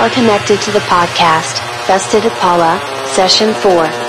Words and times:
Are 0.00 0.08
connected 0.08 0.62
to 0.62 0.70
the 0.72 0.78
podcast, 0.78 1.58
Festa 1.84 2.22
da 2.22 2.30
Paula, 2.40 2.80
Session 3.06 3.52
4. 3.52 3.99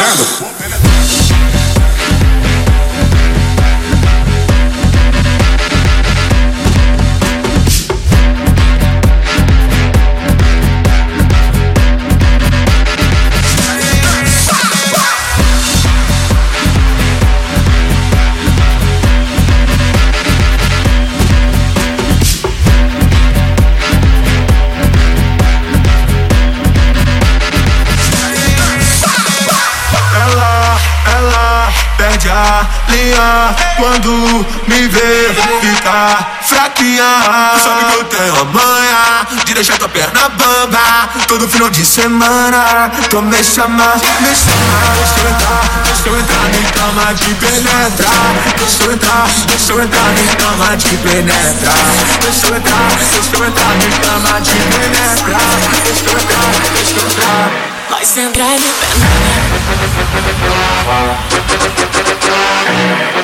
entrando. 0.00 0.39
Todo 41.40 41.48
final 41.48 41.70
de 41.70 41.86
semana, 41.86 42.90
tu 43.08 43.22
me 43.22 43.42
chama, 43.42 43.94
me 44.20 44.34
chama. 44.36 44.76
Deixa 44.98 45.20
eu 45.20 45.30
entrar, 45.30 45.62
deixa 45.86 46.08
eu 46.10 46.20
entrar, 46.20 46.44
me 46.50 46.62
cama 46.72 47.14
de 47.14 47.34
penetrar. 47.34 48.34
Deixa 48.58 48.84
eu 48.84 48.92
entrar, 48.92 49.26
deixa 49.48 49.72
eu 49.72 49.82
entrar, 49.82 50.08
me 50.10 50.36
cama 50.36 50.76
de 50.76 50.96
penetrar. 50.98 51.86
Deixa 52.20 52.46
eu 52.46 52.56
entrar, 52.56 52.92
deixa 53.10 53.36
eu 53.38 53.44
entrar, 53.46 53.72
cama 54.04 54.40
de 54.42 54.52
penetrar. 54.52 55.56
Deixa 55.82 56.04
eu 56.04 56.18
entrar, 56.20 56.44
deixa 56.74 57.00
eu 57.00 57.06
entrar. 57.08 57.70
E 62.70 63.16
me 63.16 63.19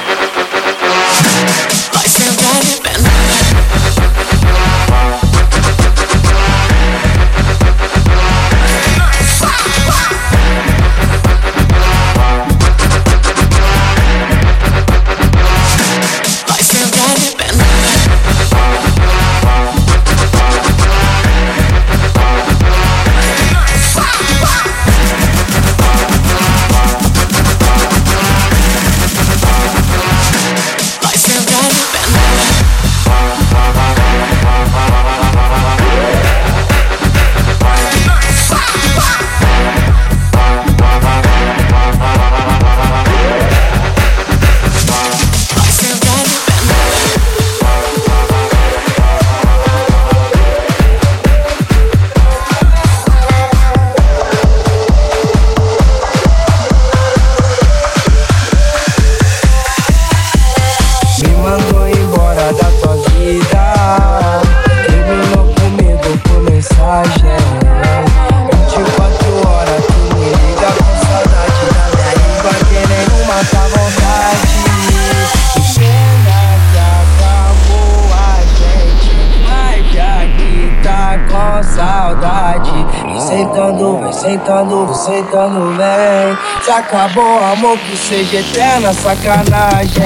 acabou 86.86 87.38
amor, 87.44 87.76
que 87.78 87.96
seja 87.96 88.38
eterna 88.38 88.92
sacanagem. 88.92 90.05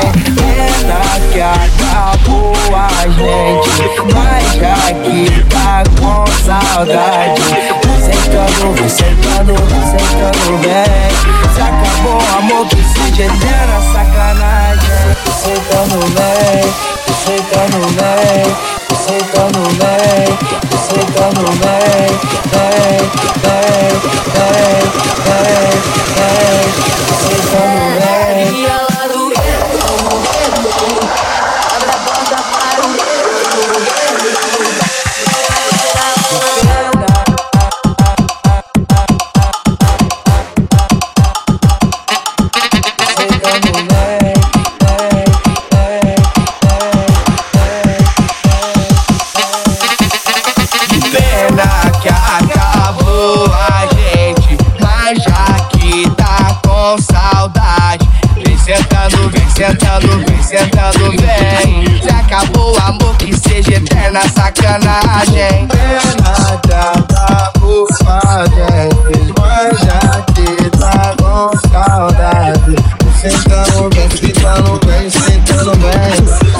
sacanagem. 64.70 65.66
Pena 65.68 66.60
da 66.68 67.52
ufadem, 67.66 68.90
fiz 69.06 69.28
mais 69.38 69.80
aqui, 70.04 70.70
tá 70.78 71.14
com 71.18 71.50
saudade. 71.68 72.76
Sentando 73.20 73.90
tá 73.90 73.96
bem, 73.96 74.08
ficando 74.10 74.80
bem, 74.86 75.10
sentando 75.10 75.72
bem. 75.76 76.14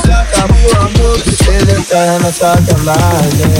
Já 0.06 0.20
acabou 0.22 0.72
a 0.76 0.82
música, 0.98 1.50
ele 1.52 1.82
tá 1.84 2.18
na 2.18 2.32
sacanagem. 2.32 3.59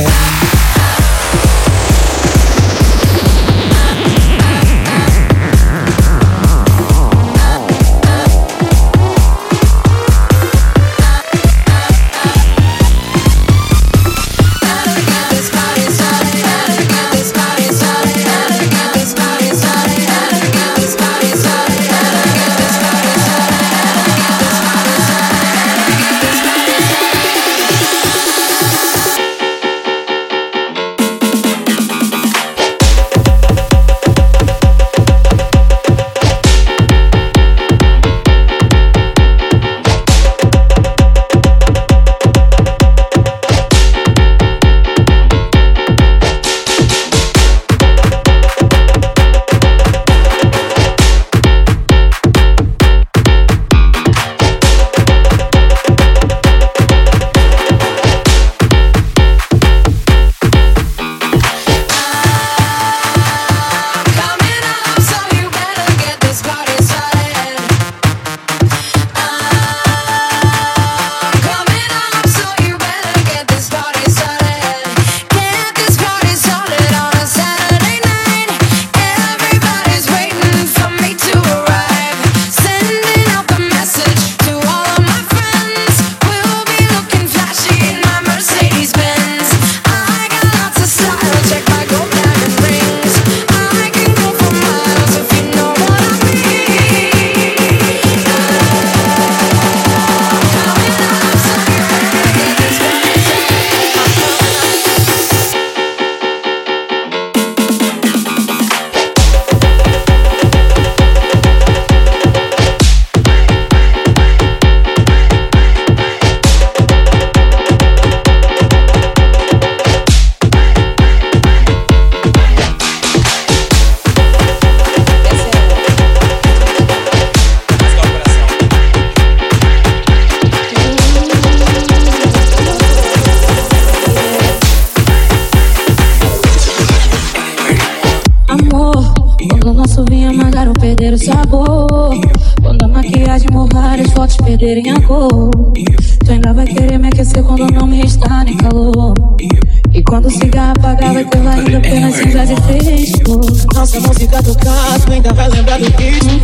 Ainda 154.50 155.32
vai 155.32 155.48
lembrar 155.48 155.78
do 155.78 155.84
ritmo. 155.84 156.40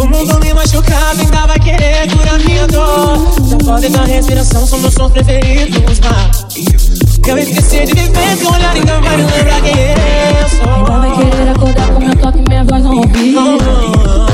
O 0.00 0.06
mundo 0.06 0.40
me 0.40 0.54
machucado, 0.54 1.20
ainda 1.20 1.46
vai 1.46 1.58
querer 1.58 2.10
curar 2.10 2.38
minha 2.38 2.66
dor. 2.66 3.18
Já 3.50 3.58
pode 3.58 3.88
dar 3.90 4.04
respiração, 4.06 4.66
são 4.66 4.78
meus 4.78 4.94
sons 4.94 5.12
preferidos. 5.12 6.00
Mas 6.00 6.46
eu 7.26 7.38
esqueci 7.38 7.84
de 7.84 7.92
viver, 7.92 8.36
teu 8.38 8.50
olhar 8.50 8.74
ainda 8.74 9.00
vai 9.00 9.16
me 9.18 9.24
lembrar 9.24 9.60
quem 9.60 9.72
eu 9.72 10.48
sou. 10.48 10.72
Ainda 10.72 10.98
vai 11.00 11.12
querer 11.16 11.48
acordar 11.50 11.88
com 11.88 12.00
meu 12.00 12.16
toque 12.16 12.44
minha 12.48 12.64
voz 12.64 12.82
no 12.82 12.96
ouvido. 12.96 13.40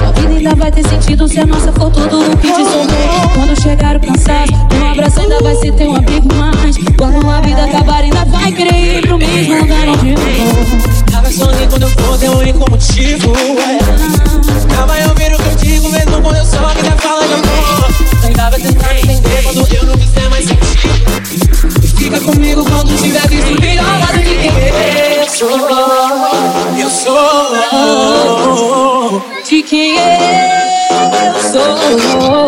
A 0.06 0.12
vida 0.12 0.36
ainda 0.36 0.54
vai 0.54 0.70
ter 0.70 0.88
sentido 0.88 1.26
se 1.26 1.40
a 1.40 1.46
nossa 1.46 1.72
for 1.72 1.90
tudo 1.90 2.32
o 2.32 2.36
que 2.36 2.46
dissolver. 2.46 3.08
Quando 3.34 3.60
chegar 3.60 3.96
o 3.96 4.00
cansaço, 4.00 4.52
um 4.80 4.92
abraço 4.92 5.20
ainda 5.20 5.38
vai 5.40 5.56
ser 5.56 5.72
teu 5.72 5.96
amigo 5.96 6.34
mais. 6.34 6.76
Quando 6.96 7.17
teu 12.28 12.38
único 12.38 12.70
motivo. 12.70 13.32
É. 13.36 13.78
Já 14.74 14.86
vai 14.86 15.06
ouvir 15.06 15.34
o 15.34 15.38
que 15.38 15.48
eu 15.48 15.54
digo, 15.56 15.88
mesmo 15.88 16.22
quando 16.22 16.36
eu 16.36 16.44
só 16.44 16.68
quiser 16.74 16.96
falar 16.98 17.26
de 17.26 17.32
amor. 17.34 17.88
Ainda 18.24 18.50
vai 18.50 18.60
tentar 18.60 18.98
entender 18.98 19.42
quando 19.44 19.66
eu 19.74 19.86
não 19.86 19.96
fizer 19.98 20.28
mais 20.28 20.44
sentido. 20.44 20.68
Fica 21.96 22.20
comigo 22.20 22.64
quando 22.64 22.94
tiver 22.96 23.26
visto 23.28 23.60
pior 23.60 24.00
lado 24.00 24.18
de 24.18 24.34
quem 24.36 24.50
eu 25.16 25.28
sou. 25.28 25.50
Eu 26.78 26.90
sou. 26.90 27.54
De 29.48 29.62
quem 29.62 29.96
eu 29.96 30.02
sou. 31.52 32.47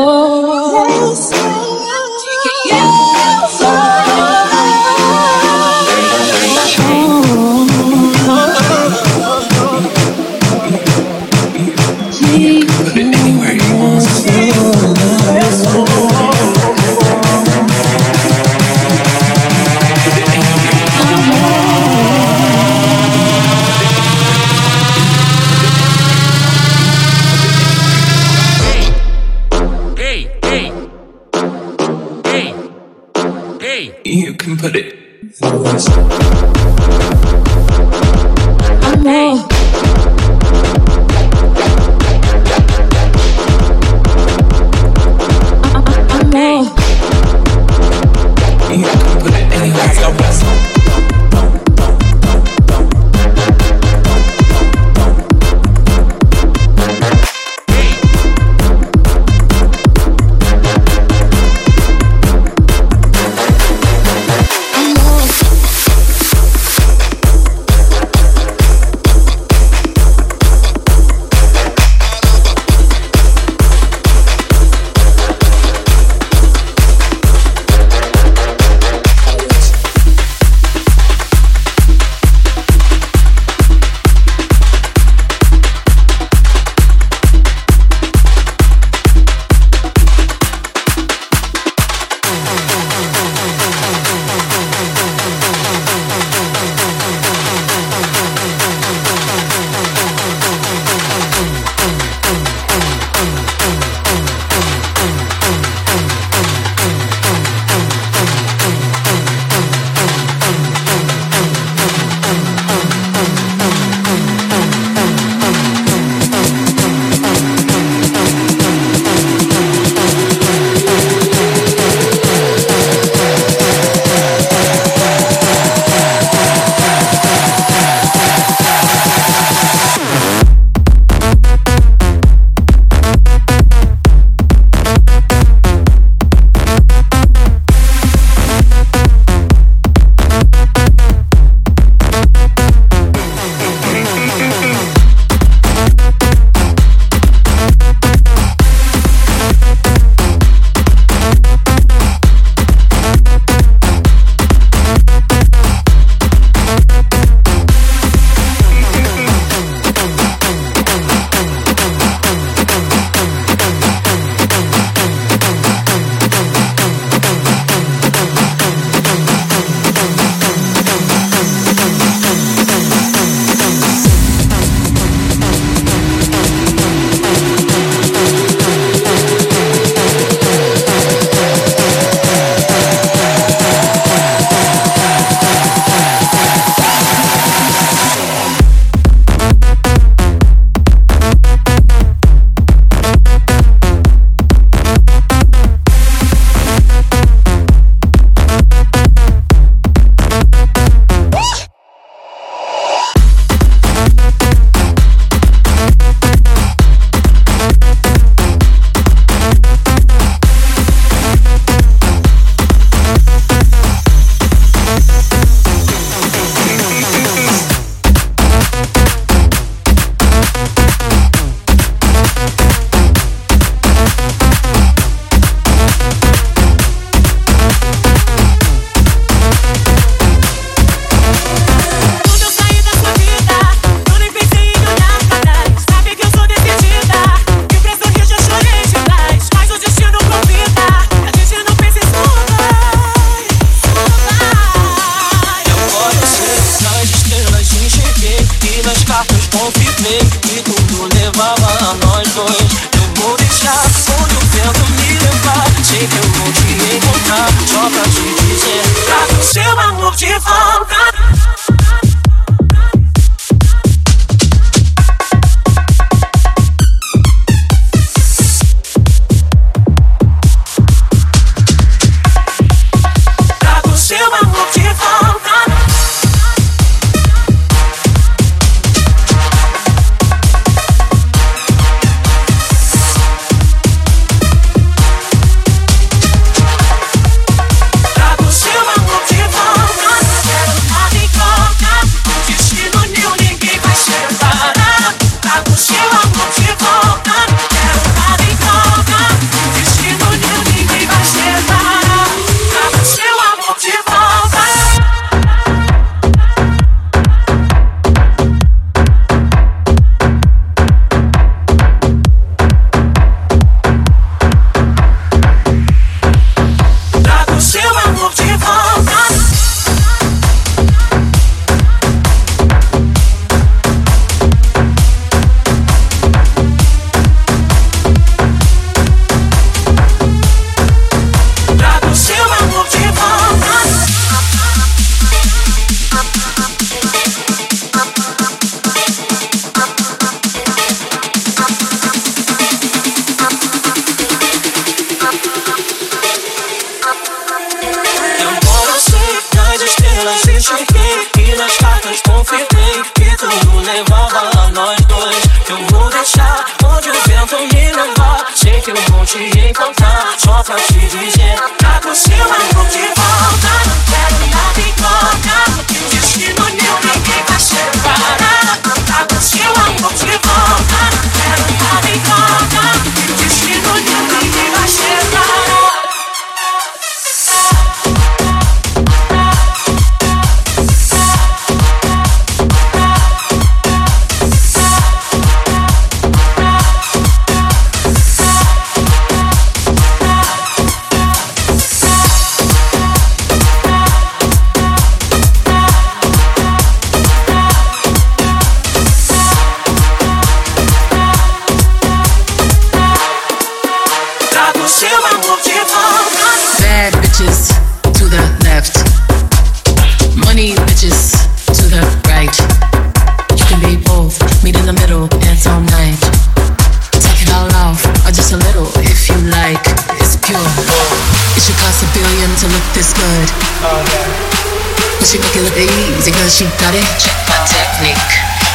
She 426.51 426.67
got 426.83 426.95
it. 426.95 427.07
Check 427.23 427.39
my 427.47 427.59
technique. 427.63 428.31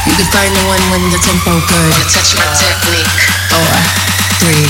You 0.08 0.14
can 0.16 0.28
find 0.32 0.48
the 0.48 0.64
one 0.64 0.80
when 0.88 1.02
the 1.12 1.20
tempo 1.20 1.60
good. 1.68 1.92
Touch 2.08 2.32
my 2.32 2.48
technique. 2.56 3.12
Four, 3.52 3.76
three, 4.40 4.66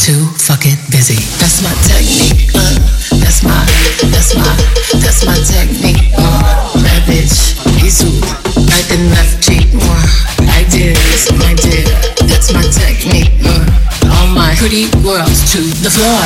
two, 0.00 0.24
fucking 0.48 0.78
busy. 0.88 1.20
That's 1.36 1.60
my 1.60 1.74
technique. 1.84 2.48
Uh, 2.56 2.80
that's 3.20 3.44
my, 3.44 3.58
that's 4.08 4.32
my, 4.32 4.48
that's 4.96 5.26
my 5.28 5.36
technique. 5.44 6.08
Uh, 6.16 6.72
bad 6.80 7.04
bitch, 7.04 7.58
Isu, 7.84 8.08
right 8.70 8.88
and 8.96 9.10
left 9.12 9.44
cheek. 9.44 9.68
Uh, 9.76 10.48
I 10.48 10.64
did, 10.72 10.96
I 11.44 11.52
did. 11.52 11.86
That's 12.24 12.48
my 12.54 12.64
technique. 12.64 13.34
Uh, 13.44 13.66
all 14.16 14.28
my 14.32 14.54
pretty 14.56 14.88
girls 15.04 15.52
to 15.52 15.60
the 15.84 15.90
floor. 15.92 16.24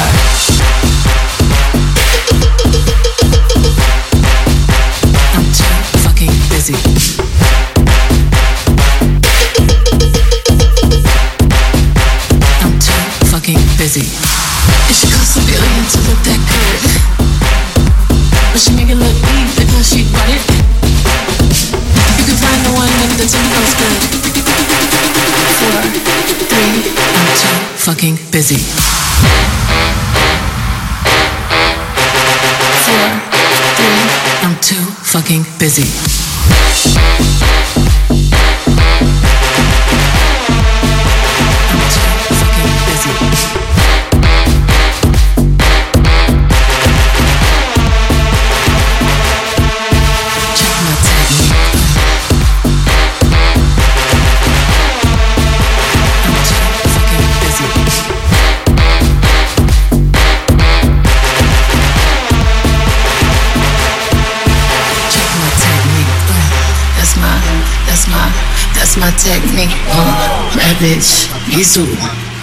Busy. 35.63 36.12
My 69.03 69.11
technique. 69.19 69.75
Uh, 69.91 70.15
bad 70.55 70.79
bitch, 70.79 71.27
Isu, 71.51 71.83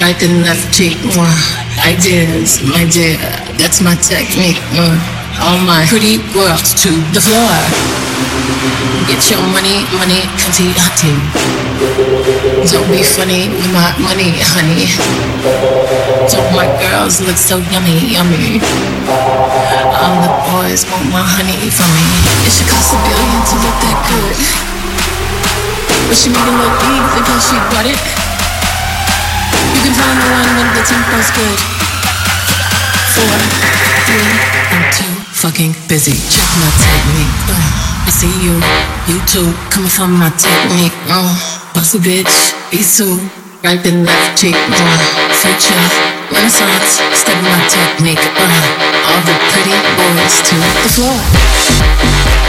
right 0.04 0.20
and 0.20 0.44
left 0.44 0.68
cheek. 0.76 1.00
Uh, 1.16 1.24
ideas, 1.88 2.60
my 2.68 2.84
dear, 2.92 3.16
that's 3.56 3.80
my 3.80 3.96
technique. 3.96 4.60
Uh, 4.76 4.92
all 5.40 5.56
my 5.64 5.88
pretty 5.88 6.20
girls 6.36 6.76
to 6.84 6.92
the 7.16 7.24
floor. 7.24 7.56
Get 9.08 9.24
your 9.32 9.40
money, 9.56 9.88
money, 9.96 10.28
cunty, 10.36 10.76
hotty. 10.76 11.16
Don't 12.68 12.92
be 12.92 13.08
funny 13.08 13.48
with 13.48 13.72
my 13.72 13.96
money, 14.04 14.36
honey. 14.44 14.84
Don't 16.28 16.52
my 16.52 16.68
girls 16.84 17.24
look 17.24 17.40
so 17.40 17.64
yummy, 17.72 18.04
yummy. 18.12 18.60
All 19.96 20.20
the 20.28 20.32
boys 20.52 20.84
want 20.92 21.08
my 21.08 21.24
honey 21.24 21.72
from 21.72 21.88
me. 21.96 22.04
It 22.44 22.52
should 22.52 22.68
cost 22.68 22.92
a 22.92 23.00
billion 23.08 23.42
to 23.48 23.56
look 23.64 23.78
that 23.80 24.00
good. 24.12 24.79
But 26.10 26.18
she 26.18 26.34
moving 26.34 26.58
low 26.58 26.74
key 26.82 26.98
thinking 27.14 27.38
she 27.38 27.54
got 27.70 27.86
it. 27.86 27.94
You 27.94 29.80
can 29.86 29.94
find 29.94 30.18
the 30.18 30.30
one 30.34 30.50
when 30.58 30.68
the 30.74 30.82
tempo's 30.82 31.30
good. 31.38 31.60
Four, 33.14 33.30
three, 34.10 34.34
I'm 34.74 34.90
too 34.90 35.14
fucking 35.38 35.78
busy. 35.86 36.18
Check 36.34 36.50
my 36.58 36.70
technique. 36.82 37.38
Uh, 37.46 38.10
I 38.10 38.10
see 38.10 38.34
you, 38.42 38.58
you 39.06 39.22
too 39.30 39.54
Coming 39.70 39.94
from 39.94 40.18
my 40.18 40.34
technique. 40.34 40.98
Uh, 41.06 41.30
a 41.78 42.00
bitch, 42.02 42.58
be 42.72 42.82
so 42.82 43.06
Right 43.62 43.78
and 43.86 44.02
left 44.02 44.34
cheek. 44.34 44.58
Uh, 44.58 44.98
Future, 45.46 45.86
renaissance 46.34 47.06
Step 47.14 47.38
my 47.46 47.62
technique. 47.70 48.18
Uh, 48.18 49.14
All 49.14 49.22
the 49.30 49.38
pretty 49.54 49.78
boys 49.94 50.42
to 50.42 50.56
the 50.58 50.90
floor. 50.90 52.49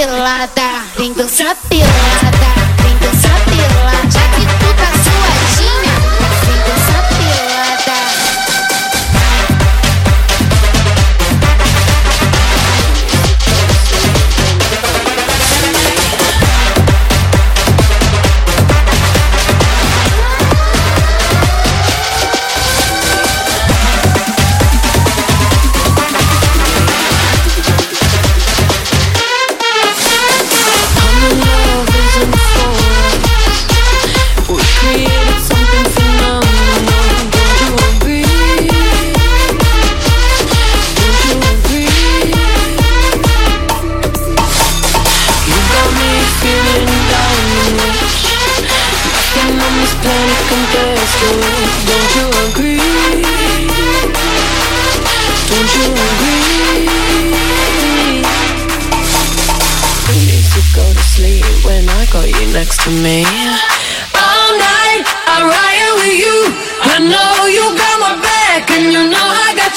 pelada, 0.00 0.82
vem 0.96 1.12
dançar 1.12 1.54
pelada. 1.68 2.29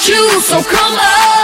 you, 0.02 0.42
so 0.42 0.62
come 0.64 0.98
on. 0.98 1.43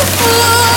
Tattoo. 0.00 0.69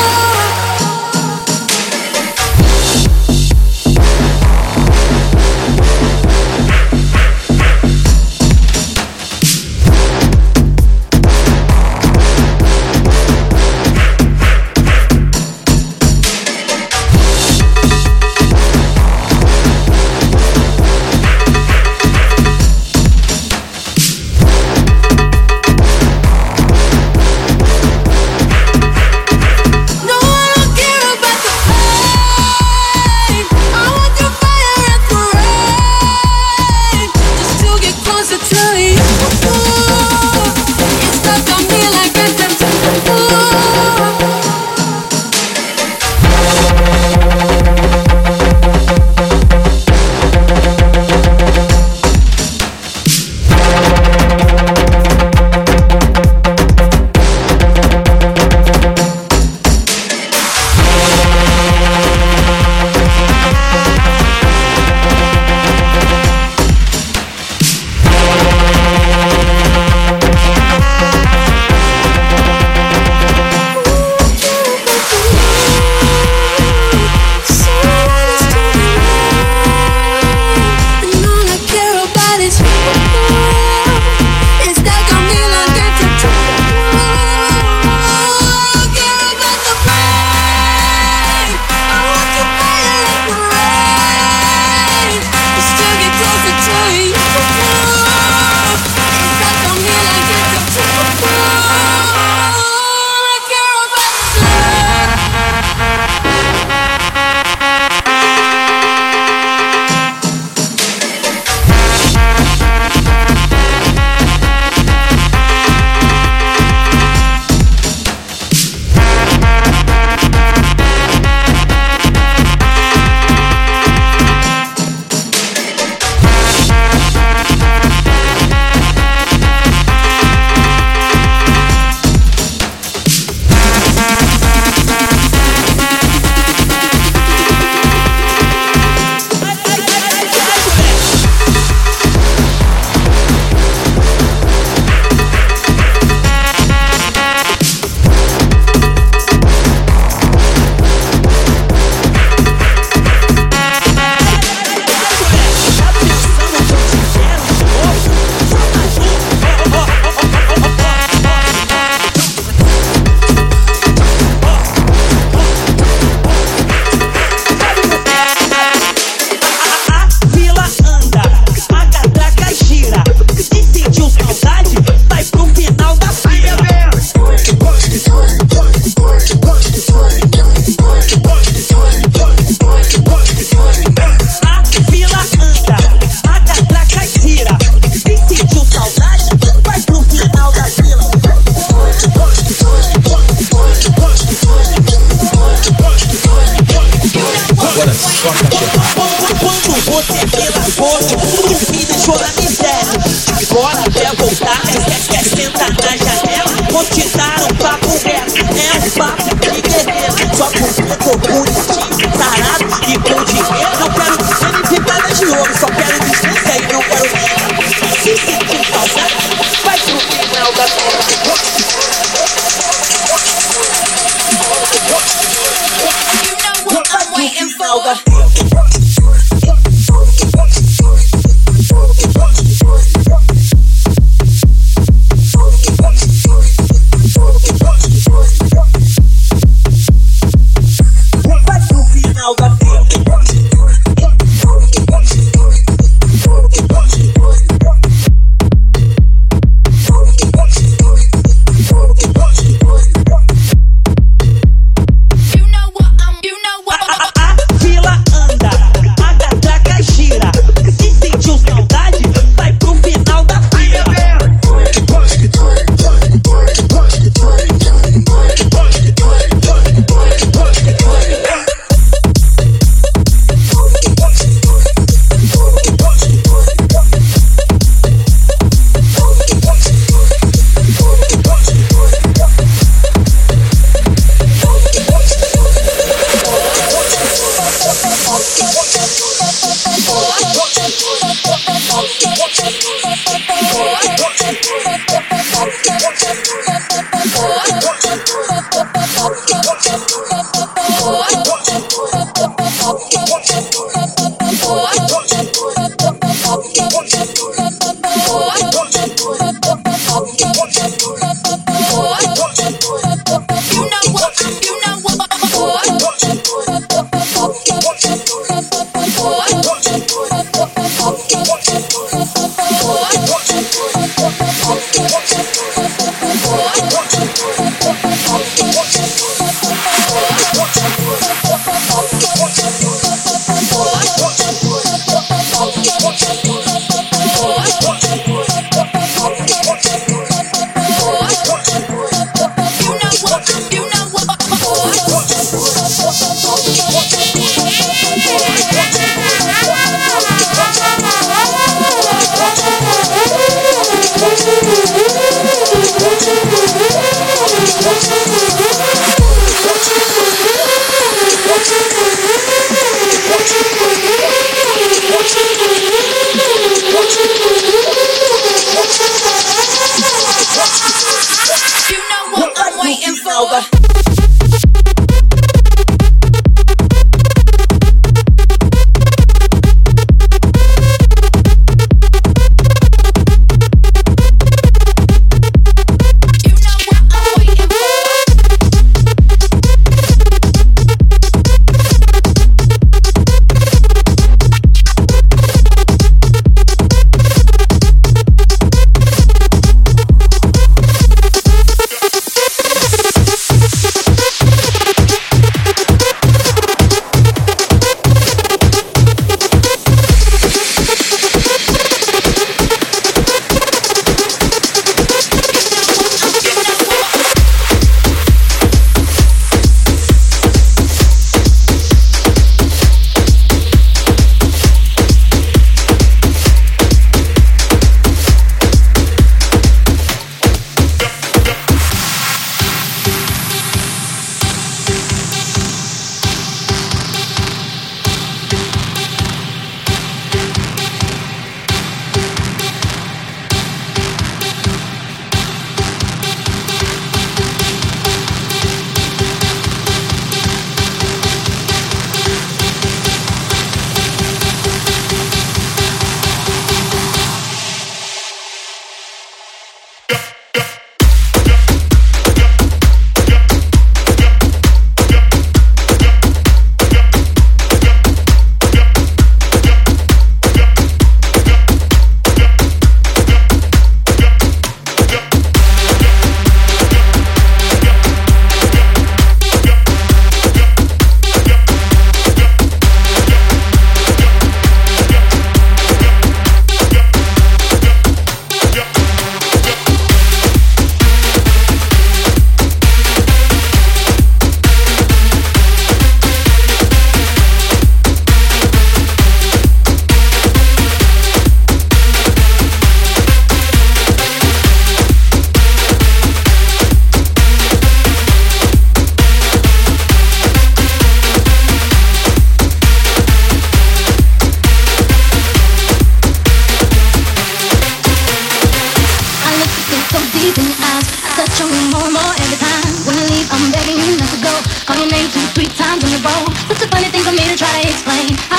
Call 524.65 524.77
your 524.77 524.87
name 524.87 525.09
two, 525.11 525.19
three 525.35 525.47
times 525.47 525.83
on 525.83 525.91
the 525.91 525.99
road. 525.99 526.31
Such 526.47 526.63
a 526.63 526.67
funny 526.69 526.87
thing 526.87 527.03
for 527.03 527.11
me 527.11 527.27
to 527.27 527.35
try 527.35 527.61
to 527.61 527.69
explain. 527.69 528.32